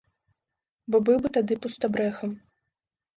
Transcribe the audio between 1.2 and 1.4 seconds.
бы